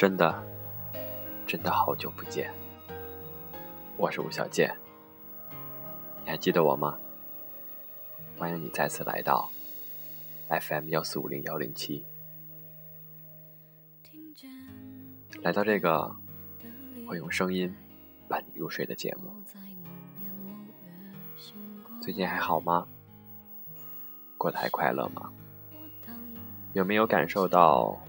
[0.00, 0.42] 真的，
[1.46, 2.50] 真的好久不见。
[3.98, 4.74] 我是吴小健，
[6.24, 6.98] 你还记得我吗？
[8.38, 9.50] 欢迎你再次来到
[10.48, 12.06] FM 幺四五零幺零七，
[15.42, 16.16] 来到这个
[17.06, 17.70] 会用声音
[18.26, 19.30] 伴你入睡的节目。
[22.00, 22.88] 最近还好吗？
[24.38, 25.30] 过得还快乐吗？
[26.72, 28.00] 有没有感受到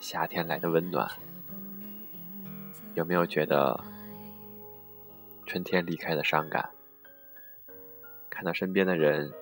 [0.00, 1.10] 夏天来的温暖？
[2.94, 3.78] 有没有觉得
[5.44, 6.68] 春天离开的伤感？
[8.30, 9.32] 看到身边的人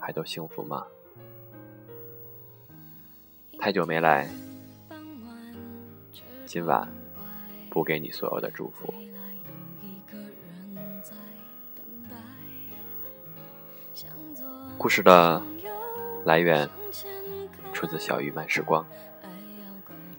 [0.00, 0.84] 还都幸福吗？
[3.60, 4.28] 太久没来，
[6.44, 6.88] 今晚
[7.70, 8.92] 补给你所有的祝福。
[14.76, 15.40] 故事的
[16.24, 16.68] 来源
[17.72, 18.84] 出自小鱼慢时光，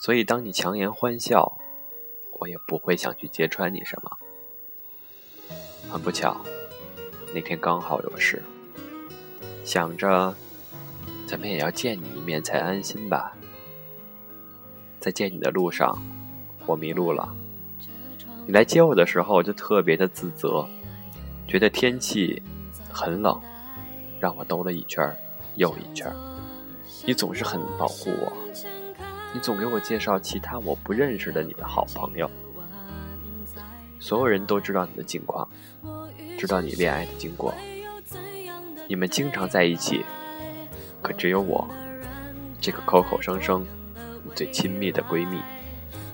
[0.00, 1.60] 所以，当你强颜欢笑，
[2.38, 4.16] 我也不会想去揭穿你什么。
[5.90, 6.40] 很不巧，
[7.34, 8.42] 那天刚好有事，
[9.62, 10.34] 想着
[11.26, 13.36] 怎么也要见你一面才安心吧。
[14.98, 16.02] 在见你的路上，
[16.64, 17.36] 我迷路了。
[18.46, 20.66] 你来接我的时候，就特别的自责。
[21.46, 22.42] 觉得天气
[22.90, 23.38] 很冷，
[24.18, 25.14] 让我兜了一圈
[25.56, 26.10] 又一圈
[27.04, 28.32] 你总是很保护我，
[29.32, 32.30] 你总给我介绍其他我不认识的你的好朋友。
[33.98, 35.48] 所有人都知道你的近况，
[36.38, 37.54] 知道你恋爱的经过。
[38.88, 40.04] 你们经常在一起，
[41.02, 41.68] 可只有我，
[42.60, 43.64] 这个口口声声
[44.24, 45.38] 你最亲密的闺蜜、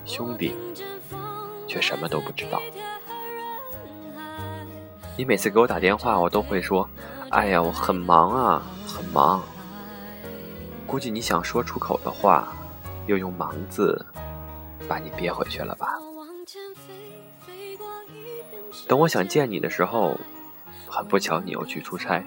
[0.05, 0.53] 兄弟，
[1.67, 2.61] 却什么都不知道。
[5.17, 6.87] 你每次给我打电话，我都会说
[7.31, 9.41] ：“哎呀，我很忙啊，很忙。”
[10.85, 12.55] 估计你想说出口的话，
[13.07, 14.05] 又用“忙”字
[14.87, 15.97] 把你憋回去了吧？
[18.87, 20.17] 等我想见你的时候，
[20.87, 22.23] 很不巧你又去出差，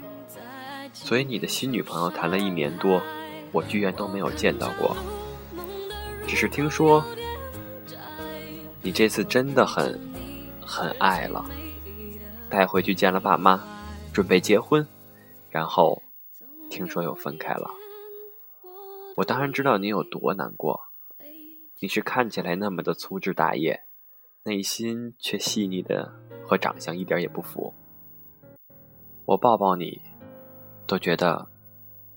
[0.93, 3.01] 所以你的新女朋友谈了一年多，
[3.53, 4.97] 我居然都没有见到过。
[6.27, 7.05] 只是听说，
[8.83, 9.99] 你这次真的很
[10.61, 11.45] 很爱了。
[12.49, 13.61] 带回去见了爸妈，
[14.13, 14.85] 准备结婚，
[15.51, 16.03] 然后
[16.69, 17.71] 听说又分开了。
[19.17, 20.81] 我当然知道你有多难过，
[21.81, 23.85] 你是看起来那么的粗枝大叶，
[24.45, 26.13] 内心却细腻的
[26.47, 27.75] 和长相一点也不符。
[29.27, 30.01] 我抱抱你，
[30.87, 31.49] 都觉得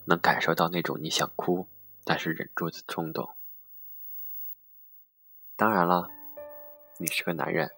[0.05, 1.67] 能感受到那种你想哭
[2.03, 3.29] 但是忍住的冲动。
[5.55, 6.09] 当然了，
[6.99, 7.69] 你是个男人，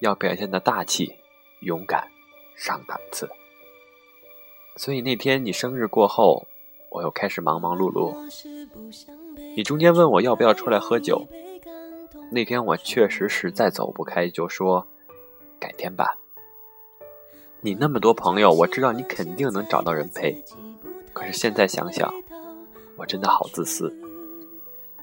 [0.00, 1.16] 要表现的大气。
[1.60, 2.10] 勇敢，
[2.56, 3.30] 上档次。
[4.76, 6.48] 所以那天你生日过后，
[6.92, 8.14] 我又开始忙忙碌碌。
[9.56, 11.26] 你中间问我要不要出来喝酒，
[12.30, 14.86] 那天我确实实在走不开，就说
[15.58, 16.16] 改天吧。
[17.60, 20.44] 你那么多朋友，我知道你肯定能找到人陪。
[21.12, 22.12] 可是现在想想，
[22.96, 23.94] 我真的好自私。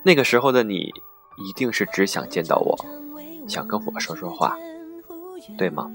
[0.04, 0.94] 那个时候的你，
[1.38, 2.78] 一定是只想见到我，
[3.48, 4.58] 想跟我说说话。
[5.58, 5.90] 对吗？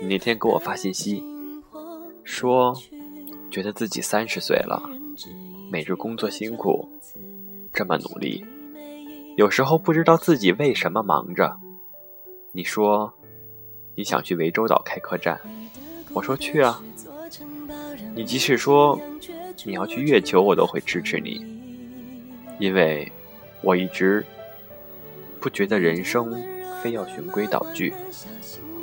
[0.00, 1.22] 你那天给我发信息，
[2.22, 2.74] 说
[3.50, 4.82] 觉得自己三十岁了，
[5.70, 6.88] 每日工作辛苦，
[7.72, 8.44] 这么努力，
[9.36, 11.56] 有时候不知道自己为什么忙着。
[12.52, 13.12] 你说
[13.94, 15.38] 你想去涠洲岛开客栈，
[16.12, 16.82] 我说去啊。
[18.14, 18.98] 你即使说
[19.64, 21.44] 你要去月球，我都会支持你，
[22.58, 23.10] 因为
[23.62, 24.24] 我一直
[25.40, 26.34] 不觉得人生。
[26.80, 27.92] 非要循规蹈矩，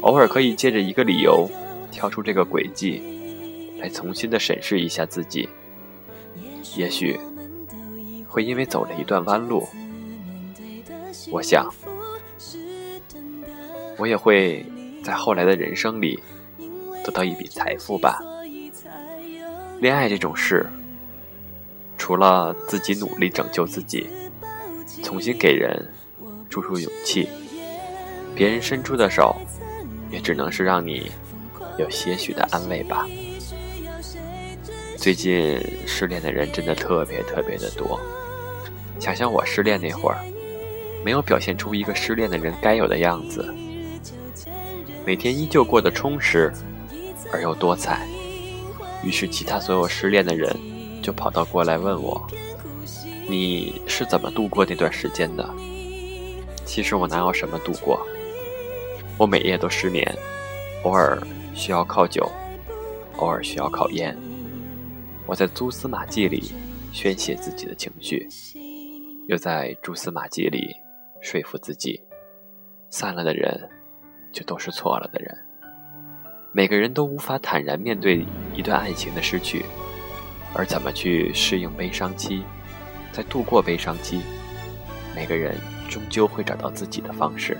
[0.01, 1.49] 偶尔可以借着一个理由
[1.91, 3.01] 跳出这个轨迹，
[3.85, 5.47] 来重新的审视一下自己。
[6.75, 7.19] 也许
[8.27, 9.63] 会因为走了一段弯路，
[11.29, 11.71] 我想
[13.99, 14.65] 我也会
[15.03, 16.19] 在后来的人生里
[17.03, 18.19] 得到一笔财富吧。
[19.79, 20.65] 恋爱这种事，
[21.95, 24.07] 除了自己努力拯救自己，
[25.03, 25.93] 重新给人
[26.49, 27.29] 注入勇气。
[28.33, 29.35] 别人伸出的手，
[30.09, 31.11] 也只能是让你
[31.77, 33.07] 有些许的安慰吧。
[35.05, 37.99] 最近失恋的人真的特别特别的多，
[38.99, 40.17] 想想我失恋那会儿，
[41.03, 43.53] 没有表现出一个失恋的人该有的样子，
[45.05, 46.51] 每天依旧过得充实
[47.31, 48.07] 而又多彩。
[49.03, 50.51] 于是，其他所有失恋的人
[51.03, 52.27] 就跑到过来问我
[53.29, 55.47] ：“你是怎么度过那段时间的？”
[56.65, 58.03] 其实我哪有什么度过，
[59.19, 60.03] 我每夜都失眠，
[60.81, 61.21] 偶尔
[61.53, 62.27] 需要靠酒，
[63.17, 64.17] 偶尔需要靠烟。
[65.27, 66.51] 我在蛛丝马迹里
[66.91, 68.27] 宣泄自己的情绪，
[69.27, 70.75] 又在蛛丝马迹里
[71.19, 71.99] 说服自己：
[72.89, 73.69] 散了的人
[74.31, 75.35] 就都是错了的人。
[76.51, 78.23] 每个人都无法坦然面对
[78.53, 79.65] 一段爱情的失去，
[80.53, 82.43] 而怎么去适应悲伤期，
[83.11, 84.21] 在度过悲伤期，
[85.15, 85.57] 每个人
[85.89, 87.57] 终究会找到自己的方式。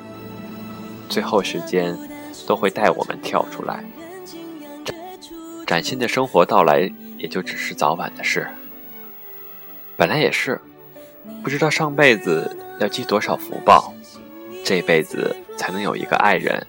[1.10, 1.98] 最后，时间
[2.48, 3.84] 都会带我们跳出来，
[5.66, 8.48] 崭新的生活到来，也就只是早晚的事。
[9.98, 10.60] 本来也是，
[11.44, 13.94] 不知道上辈子要积多少福报，
[14.64, 16.66] 这辈子才能有一个爱人。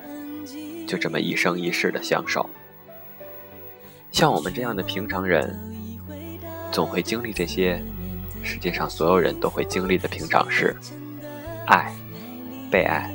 [0.86, 2.48] 就这么一生一世的相守，
[4.12, 5.58] 像我们这样的平常人，
[6.70, 7.82] 总会经历这些
[8.44, 10.76] 世界上所有人都会经历的平常事：
[11.66, 11.92] 爱、
[12.70, 13.12] 被爱、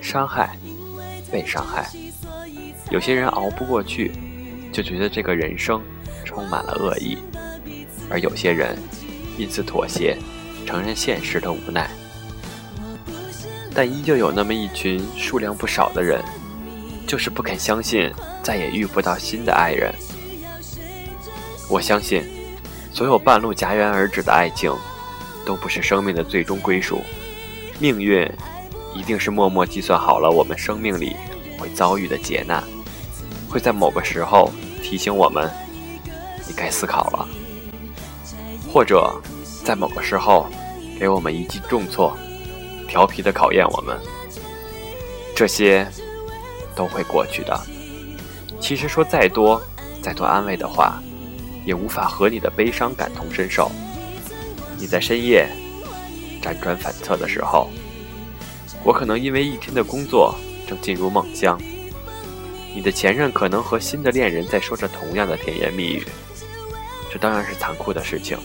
[0.00, 0.58] 伤害、
[1.30, 1.88] 被伤害。
[2.90, 4.10] 有些人熬不过去，
[4.72, 5.80] 就觉得这个人生
[6.24, 7.18] 充满了恶意；
[8.10, 8.76] 而有些人
[9.38, 10.16] 因此妥协，
[10.66, 11.90] 承认现实的无奈。
[13.74, 16.22] 但依旧有那么一群数量不少的人。
[17.06, 18.10] 就是不肯相信
[18.42, 19.94] 再也遇不到新的爱人。
[21.68, 22.24] 我相信，
[22.90, 24.74] 所有半路戛然而止的爱情，
[25.44, 27.02] 都不是生命的最终归属。
[27.78, 28.26] 命运
[28.94, 31.14] 一定是默默计算好了我们生命里
[31.58, 32.64] 会遭遇的劫难，
[33.50, 34.50] 会在某个时候
[34.82, 35.48] 提醒我们，
[36.46, 37.26] 你该思考了；
[38.72, 39.14] 或者
[39.64, 40.46] 在某个时候
[40.98, 42.16] 给我们一记重挫，
[42.88, 43.98] 调皮的考验我们。
[45.34, 45.86] 这些。
[46.76, 47.56] 都会过去的。
[48.58, 49.62] 其实说再多、
[50.02, 51.00] 再多安慰的话，
[51.64, 53.70] 也无法和你的悲伤感同身受。
[54.76, 55.48] 你在深夜
[56.42, 57.70] 辗转反侧的时候，
[58.82, 60.34] 我可能因为一天的工作
[60.66, 61.56] 正进入梦乡。
[62.74, 66.04] 你的前任可能和新的恋人在说着同样的甜言蜜语，
[67.14, 68.36] 这当然是残酷的事情。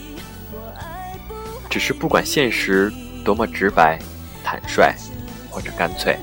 [1.68, 2.92] 只是不管现实
[3.24, 3.98] 多么直白、
[4.44, 4.94] 坦率
[5.50, 6.16] 或者干脆。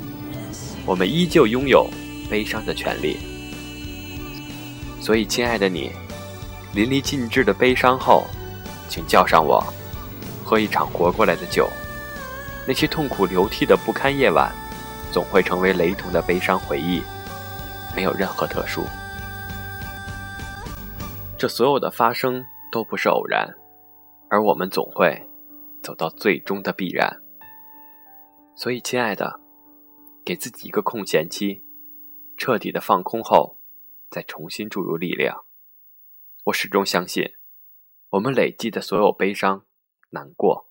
[0.85, 1.85] 我们依旧拥有
[2.29, 3.17] 悲伤的权利，
[5.01, 5.91] 所以，亲爱的你，
[6.73, 8.25] 淋漓尽致的悲伤后，
[8.87, 9.61] 请叫上我，
[10.45, 11.69] 喝一场活过来的酒。
[12.65, 14.49] 那些痛苦流涕的不堪夜晚，
[15.11, 17.01] 总会成为雷同的悲伤回忆，
[17.93, 18.85] 没有任何特殊。
[21.37, 23.55] 这所有的发生都不是偶然，
[24.29, 25.29] 而我们总会
[25.83, 27.21] 走到最终的必然。
[28.55, 29.39] 所以，亲爱的。
[30.25, 31.63] 给自己一个空闲期，
[32.35, 33.55] 彻底的放空后，
[34.11, 35.45] 再重新注入力量。
[36.43, 37.31] 我始终相信，
[38.09, 39.63] 我们累积的所有悲伤、
[40.09, 40.67] 难过，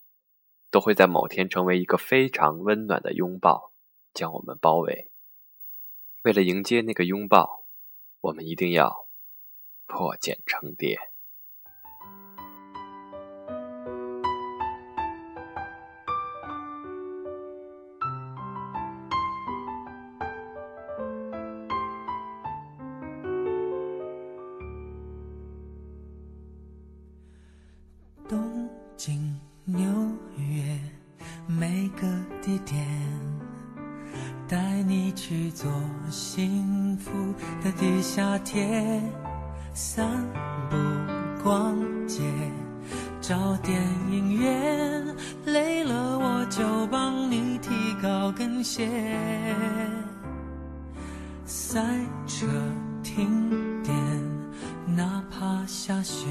[0.70, 3.72] 都会在某天成为一个非常温暖的拥抱，
[4.12, 5.10] 将我们包围。
[6.24, 7.64] 为了迎接那个拥抱，
[8.20, 9.05] 我们一定要
[9.86, 10.98] 破茧成蝶。
[28.28, 29.86] 东京纽
[30.36, 30.78] 约
[31.46, 32.02] 每个
[32.42, 32.84] 地点
[34.48, 35.70] 带你去坐
[36.10, 37.12] 幸福
[37.62, 39.00] 的地下铁
[39.78, 40.08] 散
[40.70, 40.76] 步
[41.44, 41.76] 逛
[42.08, 42.22] 街
[43.20, 43.78] 找电
[44.10, 45.04] 影院，
[45.44, 47.68] 累了我就帮你提
[48.02, 48.88] 高跟鞋。
[51.44, 51.84] 赛
[52.26, 52.46] 车
[53.02, 53.28] 停
[53.82, 53.94] 电，
[54.96, 56.26] 哪怕下雪，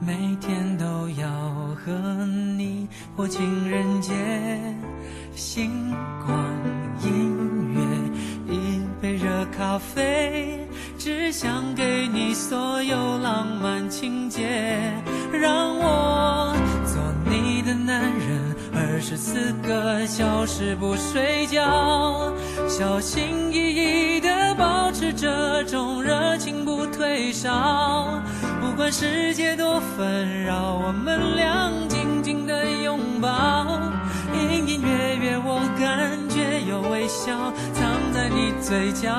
[0.00, 1.28] 每天都要
[1.84, 1.92] 和
[2.56, 4.14] 你过情人节。
[5.34, 5.90] 星
[6.24, 6.34] 光
[7.04, 10.51] 音乐，一杯热咖啡，
[11.04, 14.46] 只想给你所有浪漫情节。
[15.32, 16.54] 让我
[16.86, 22.32] 做你的男人，二十四个小时不睡觉，
[22.68, 28.22] 小心翼翼地保持这种热情不退烧。
[28.60, 33.66] 不管世界多纷扰，我们俩紧紧地拥抱。
[34.32, 39.10] 隐隐约约，我感觉有微笑藏在你嘴角。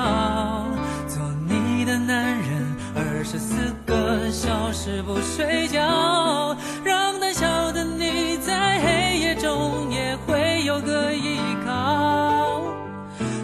[1.98, 9.18] 男人，二十四个小时不睡觉，让胆小的你在黑。
[9.18, 12.62] 夜中也会有个依靠。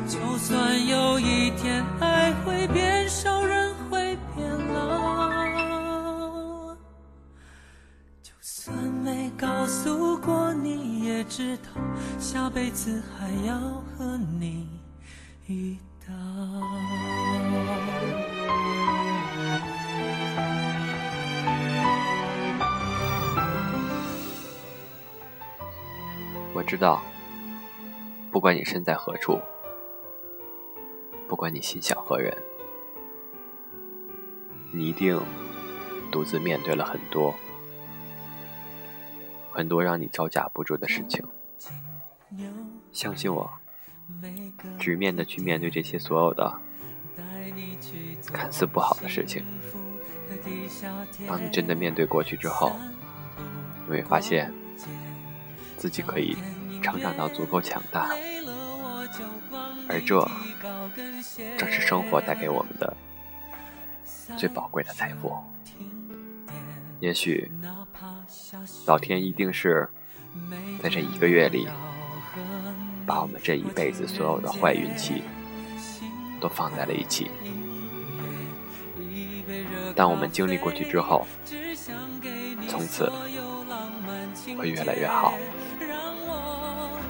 [0.06, 6.74] 就算有一天爱会变少，人会变老，
[8.22, 11.70] 就算没告诉过你，也知道
[12.18, 13.58] 下辈子还要
[13.96, 14.68] 和你
[15.46, 16.12] 遇到。
[26.60, 27.00] 我知道，
[28.30, 29.40] 不管你身在何处，
[31.26, 32.36] 不管你心想何人，
[34.70, 35.18] 你一定
[36.12, 37.34] 独自面对了很多
[39.50, 41.24] 很多让你招架不住的事情。
[42.92, 43.50] 相信我，
[44.78, 46.60] 直面的去面对这些所有的
[48.26, 49.42] 看似不好的事情。
[51.26, 52.76] 当你真的面对过去之后，
[53.86, 54.52] 你会发现。
[55.80, 56.36] 自己可以
[56.82, 58.10] 成长到足够强大，
[59.88, 60.30] 而这
[61.56, 62.94] 正是生活带给我们的
[64.36, 65.32] 最宝贵的财富。
[67.00, 67.50] 也许
[68.84, 69.88] 老天一定是
[70.82, 71.66] 在这一个月里，
[73.06, 75.22] 把我们这一辈子所有的坏运气
[76.42, 77.30] 都放在了一起。
[79.96, 81.26] 当我们经历过去之后，
[82.68, 83.10] 从此
[84.58, 85.32] 会越来越好。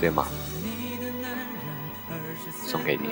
[0.00, 0.26] 对吗？
[2.66, 3.08] 送给你，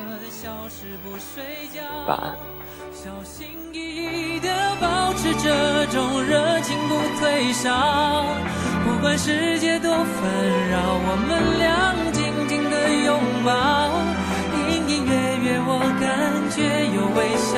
[2.06, 2.34] 晚安。
[2.94, 4.48] 小心翼翼的
[4.80, 8.24] 保持这种热情不退烧，
[8.84, 10.04] 不管世界多纷
[10.70, 13.50] 扰，我们俩紧紧的拥抱。
[14.56, 15.12] 隐隐约
[15.44, 16.06] 约我感
[16.50, 16.56] 觉
[16.94, 17.52] 有微笑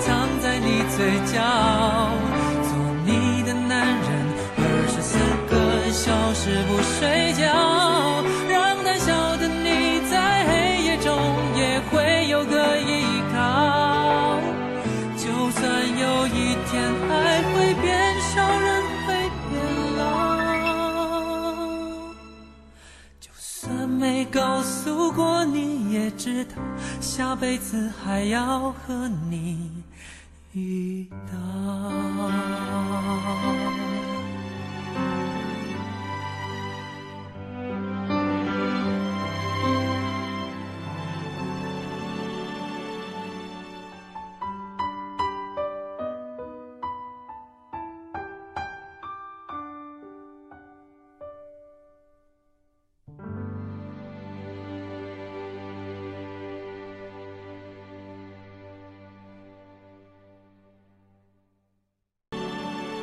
[0.00, 0.98] 藏在你嘴
[1.32, 1.38] 角，
[2.64, 2.70] 做
[3.06, 4.08] 你的男人，
[4.58, 5.16] 二十四
[5.48, 5.52] 个
[5.92, 7.42] 小时不睡觉。
[27.42, 29.82] 辈子还要和你
[30.52, 31.42] 遇到。